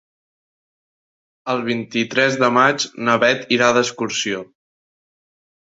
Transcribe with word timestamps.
El 1.53 1.61
vint-i-tres 1.67 2.41
de 2.45 2.49
maig 2.57 2.89
na 3.05 3.19
Bet 3.27 3.47
irà 3.59 3.73
d'excursió. 3.79 4.45